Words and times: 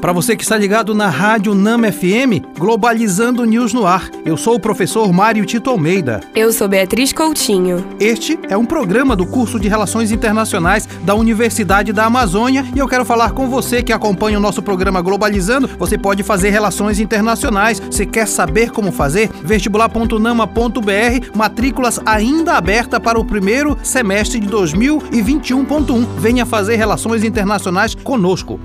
Para 0.00 0.14
você 0.14 0.34
que 0.34 0.42
está 0.42 0.56
ligado 0.56 0.94
na 0.94 1.10
Rádio 1.10 1.54
Nama 1.54 1.92
FM, 1.92 2.56
Globalizando 2.58 3.44
News 3.44 3.74
no 3.74 3.86
Ar. 3.86 4.08
Eu 4.24 4.34
sou 4.34 4.54
o 4.54 4.60
professor 4.60 5.12
Mário 5.12 5.44
Tito 5.44 5.68
Almeida. 5.68 6.22
Eu 6.34 6.50
sou 6.54 6.66
Beatriz 6.66 7.12
Coutinho. 7.12 7.84
Este 8.00 8.38
é 8.48 8.56
um 8.56 8.64
programa 8.64 9.14
do 9.14 9.26
curso 9.26 9.60
de 9.60 9.68
Relações 9.68 10.10
Internacionais 10.10 10.88
da 11.02 11.14
Universidade 11.14 11.92
da 11.92 12.06
Amazônia 12.06 12.64
e 12.74 12.78
eu 12.78 12.88
quero 12.88 13.04
falar 13.04 13.32
com 13.32 13.50
você 13.50 13.82
que 13.82 13.92
acompanha 13.92 14.38
o 14.38 14.40
nosso 14.40 14.62
programa 14.62 15.02
Globalizando. 15.02 15.68
Você 15.78 15.98
pode 15.98 16.22
fazer 16.22 16.48
relações 16.48 16.98
internacionais. 16.98 17.78
Você 17.78 18.06
quer 18.06 18.26
saber 18.26 18.70
como 18.70 18.90
fazer? 18.90 19.28
Vestibular.nama.br, 19.44 21.36
matrículas 21.36 22.00
ainda 22.06 22.54
aberta 22.54 22.98
para 22.98 23.20
o 23.20 23.24
primeiro 23.24 23.76
semestre 23.82 24.40
de 24.40 24.48
2021.1. 24.48 26.06
Venha 26.16 26.46
fazer 26.46 26.76
relações 26.76 27.22
internacionais 27.22 27.94
conosco. 27.94 28.58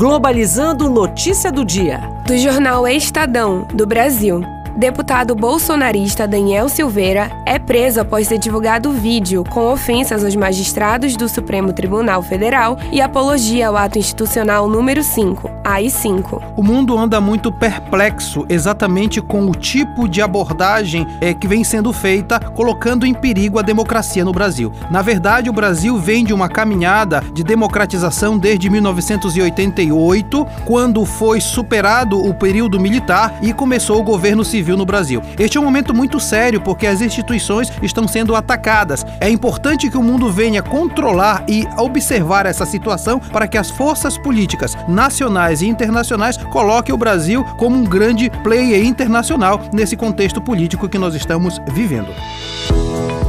Globalizando 0.00 0.88
Notícia 0.88 1.52
do 1.52 1.62
Dia. 1.62 2.00
Do 2.24 2.34
jornal 2.38 2.88
Estadão, 2.88 3.68
do 3.74 3.86
Brasil. 3.86 4.40
Deputado 4.76 5.34
bolsonarista 5.34 6.28
Daniel 6.28 6.68
Silveira 6.68 7.30
é 7.44 7.58
preso 7.58 8.00
após 8.00 8.28
ter 8.28 8.38
divulgado 8.38 8.92
vídeo 8.92 9.44
com 9.44 9.66
ofensas 9.66 10.24
aos 10.24 10.36
magistrados 10.36 11.16
do 11.16 11.28
Supremo 11.28 11.72
Tribunal 11.72 12.22
Federal 12.22 12.78
e 12.92 13.00
apologia 13.00 13.68
ao 13.68 13.76
ato 13.76 13.98
institucional 13.98 14.68
número 14.68 15.02
5, 15.02 15.50
AI-5. 15.64 16.40
O 16.56 16.62
mundo 16.62 16.96
anda 16.96 17.20
muito 17.20 17.50
perplexo 17.50 18.46
exatamente 18.48 19.20
com 19.20 19.44
o 19.46 19.54
tipo 19.54 20.08
de 20.08 20.22
abordagem 20.22 21.06
é, 21.20 21.34
que 21.34 21.48
vem 21.48 21.64
sendo 21.64 21.92
feita, 21.92 22.38
colocando 22.38 23.04
em 23.04 23.12
perigo 23.12 23.58
a 23.58 23.62
democracia 23.62 24.24
no 24.24 24.32
Brasil. 24.32 24.72
Na 24.90 25.02
verdade, 25.02 25.50
o 25.50 25.52
Brasil 25.52 25.98
vem 25.98 26.24
de 26.24 26.32
uma 26.32 26.48
caminhada 26.48 27.22
de 27.34 27.42
democratização 27.42 28.38
desde 28.38 28.70
1988, 28.70 30.46
quando 30.64 31.04
foi 31.04 31.40
superado 31.40 32.18
o 32.18 32.32
período 32.32 32.78
militar 32.78 33.38
e 33.42 33.52
começou 33.52 33.98
o 34.00 34.04
governo 34.04 34.44
civil 34.44 34.59
civil 34.60 34.76
no 34.76 34.84
Brasil. 34.84 35.22
Este 35.38 35.56
é 35.56 35.60
um 35.60 35.64
momento 35.64 35.94
muito 35.94 36.20
sério 36.20 36.60
porque 36.60 36.86
as 36.86 37.00
instituições 37.00 37.72
estão 37.82 38.06
sendo 38.06 38.36
atacadas. 38.36 39.06
É 39.18 39.28
importante 39.30 39.88
que 39.88 39.96
o 39.96 40.02
mundo 40.02 40.30
venha 40.30 40.62
controlar 40.62 41.44
e 41.48 41.66
observar 41.78 42.44
essa 42.44 42.66
situação 42.66 43.18
para 43.18 43.48
que 43.48 43.56
as 43.56 43.70
forças 43.70 44.18
políticas 44.18 44.76
nacionais 44.86 45.62
e 45.62 45.66
internacionais 45.66 46.36
coloquem 46.36 46.94
o 46.94 46.98
Brasil 46.98 47.42
como 47.56 47.74
um 47.74 47.84
grande 47.84 48.28
player 48.42 48.84
internacional 48.84 49.62
nesse 49.72 49.96
contexto 49.96 50.42
político 50.42 50.88
que 50.88 50.98
nós 50.98 51.14
estamos 51.14 51.58
vivendo. 51.72 52.08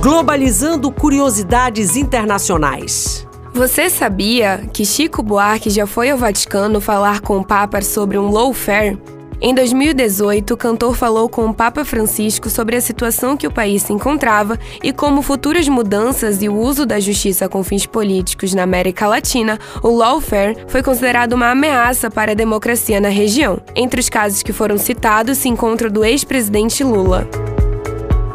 Globalizando 0.01 0.91
curiosidades 0.91 1.95
internacionais. 1.95 3.25
Você 3.53 3.89
sabia 3.89 4.65
que 4.73 4.85
Chico 4.85 5.23
Buarque 5.23 5.69
já 5.69 5.87
foi 5.87 6.09
ao 6.09 6.17
Vaticano 6.17 6.81
falar 6.81 7.21
com 7.21 7.37
o 7.37 7.45
Papa 7.45 7.81
sobre 7.81 8.17
um 8.17 8.29
lawfare? 8.31 8.97
Em 9.43 9.55
2018, 9.55 10.53
o 10.53 10.57
cantor 10.57 10.95
falou 10.95 11.27
com 11.27 11.47
o 11.47 11.53
Papa 11.53 11.83
Francisco 11.83 12.47
sobre 12.47 12.75
a 12.75 12.81
situação 12.81 13.35
que 13.35 13.47
o 13.47 13.51
país 13.51 13.81
se 13.81 13.91
encontrava 13.91 14.59
e 14.83 14.93
como 14.93 15.23
futuras 15.23 15.67
mudanças 15.67 16.43
e 16.43 16.47
o 16.47 16.55
uso 16.55 16.85
da 16.85 16.99
justiça 16.99 17.49
com 17.49 17.63
fins 17.63 17.87
políticos 17.87 18.53
na 18.53 18.61
América 18.61 19.07
Latina, 19.07 19.57
o 19.81 19.89
lawfare 19.89 20.55
foi 20.67 20.83
considerado 20.83 21.33
uma 21.33 21.49
ameaça 21.49 22.11
para 22.11 22.33
a 22.33 22.35
democracia 22.35 23.01
na 23.01 23.09
região. 23.09 23.59
Entre 23.75 23.99
os 23.99 24.09
casos 24.09 24.43
que 24.43 24.53
foram 24.53 24.77
citados 24.77 25.39
se 25.39 25.49
encontra 25.49 25.87
o 25.87 25.91
do 25.91 26.05
ex-presidente 26.05 26.83
Lula. 26.83 27.27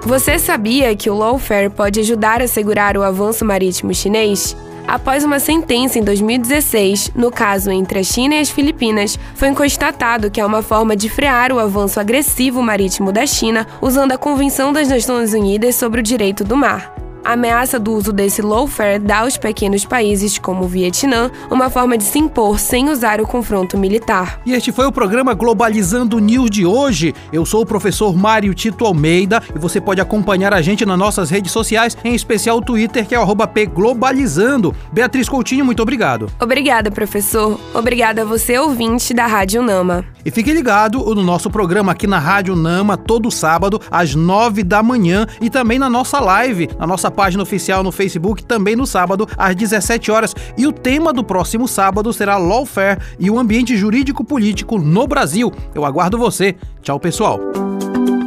Você 0.03 0.41
sabia 0.41 0.97
que 0.97 1.09
o 1.09 1.15
lawfare 1.15 1.71
pode 1.71 2.01
ajudar 2.01 2.43
a 2.43 2.49
segurar 2.49 2.97
o 2.97 3.05
avanço 3.05 3.45
marítimo 3.45 3.95
chinês? 3.95 4.57
Após 4.87 5.25
uma 5.25 5.41
sentença 5.41 5.99
em 5.99 6.05
2016, 6.05 7.11
no 7.15 7.31
caso 7.31 7.73
entre 7.73 7.99
a 7.99 8.05
China 8.05 8.37
e 8.37 8.39
as 8.39 8.51
Filipinas, 8.51 9.19
foi 9.35 9.53
constatado 9.53 10.31
que 10.31 10.41
é 10.41 10.47
uma 10.47 10.63
forma 10.63 10.95
de 10.95 11.09
frear 11.09 11.53
o 11.53 11.59
avanço 11.59 11.99
agressivo 11.99 12.63
marítimo 12.63 13.11
da 13.11 13.27
China 13.27 13.67
usando 13.83 14.13
a 14.13 14.19
Convenção 14.19 14.73
das 14.73 14.89
Nações 14.89 15.35
Unidas 15.35 15.75
sobre 15.75 16.01
o 16.01 16.05
Direito 16.05 16.45
do 16.45 16.57
Mar. 16.57 17.06
A 17.27 17.33
ameaça 17.33 17.77
do 17.77 17.93
uso 17.93 18.13
desse 18.13 18.41
lawfare 18.41 19.01
dá 19.01 19.23
aos 19.23 19.37
pequenos 19.37 19.85
países, 19.85 20.39
como 20.39 20.63
o 20.63 20.69
Vietnã, 20.69 21.29
uma 21.51 21.69
forma 21.69 21.99
de 21.99 22.05
se 22.05 22.21
impor 22.21 22.61
sem 22.61 22.89
usar 22.89 23.21
o 23.21 23.27
confronto 23.27 23.77
militar. 23.77 24.41
E 24.47 24.53
este 24.53 24.71
foi 24.71 24.87
o 24.87 24.93
programa 24.93 25.35
Globalizando 25.35 26.21
News 26.21 26.49
de 26.49 26.65
hoje. 26.65 27.13
Eu 27.33 27.45
sou 27.45 27.63
o 27.63 27.67
professor 27.67 28.17
Mário 28.17 28.55
Tito 28.55 28.85
Almeida 28.85 29.43
e 29.53 29.59
você 29.59 29.81
pode 29.81 30.01
acompanhar 30.01 30.55
a 30.55 30.63
gente 30.63 30.87
nas 30.87 30.97
nossas 30.97 31.29
redes 31.29 31.51
sociais, 31.51 31.99
em 32.05 32.15
especial 32.15 32.59
o 32.59 32.63
Twitter, 32.63 33.05
que 33.05 33.13
é 33.13 33.19
o 33.19 33.27
pglobalizando. 33.49 34.73
Beatriz 34.93 35.29
Coutinho, 35.29 35.65
muito 35.65 35.83
obrigado. 35.83 36.31
Obrigada, 36.41 36.93
professor. 36.93 37.59
Obrigada 37.75 38.23
a 38.23 38.25
você, 38.25 38.57
ouvinte 38.57 39.13
da 39.13 39.27
Rádio 39.27 39.63
Nama. 39.63 40.16
E 40.27 40.31
fique 40.33 40.53
ligado 40.53 40.99
no 41.15 41.23
nosso 41.23 41.49
programa 41.49 41.93
aqui 41.93 42.05
na 42.05 42.19
Rádio 42.19 42.57
Nama, 42.57 42.97
todo 42.97 43.31
sábado, 43.31 43.81
às 43.89 44.17
nove 44.17 44.65
da 44.65 44.83
manhã, 44.83 45.25
e 45.41 45.49
também 45.49 45.79
na 45.79 45.89
nossa 45.89 46.19
live, 46.19 46.69
na 46.77 46.85
nossa 46.85 47.13
página 47.13 47.45
oficial 47.45 47.85
no 47.85 47.93
Facebook, 47.93 48.45
também 48.45 48.75
no 48.75 48.89
sábado, 48.89 49.29
às 49.39 49.55
17 49.55 50.11
horas. 50.11 50.35
E 50.59 50.67
o 50.67 50.73
tema 50.73 51.13
do 51.13 51.23
próximo 51.23 51.69
sábado 51.69 52.13
será 52.13 52.37
Lawfare 52.39 53.01
e 53.21 53.31
o 53.31 53.39
ambiente 53.39 53.77
jurídico 53.77 54.25
político 54.25 54.79
no 54.79 55.07
Brasil. 55.07 55.53
Eu 55.73 55.85
aguardo 55.85 56.19
você. 56.19 56.57
Tchau, 56.83 56.99
pessoal. 56.99 57.39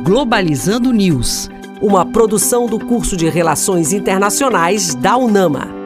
Globalizando 0.05 0.93
News, 0.93 1.49
uma 1.81 2.05
produção 2.05 2.65
do 2.65 2.79
curso 2.79 3.17
de 3.17 3.27
Relações 3.27 3.91
Internacionais 3.91 4.95
da 4.95 5.17
UNAMA. 5.17 5.78